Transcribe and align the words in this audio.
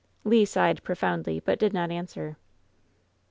Le 0.23 0.45
sighed 0.47 0.81
profoimdly, 0.83 1.39
but 1.45 1.59
did 1.59 1.73
not 1.73 1.91
answer. 1.91 2.35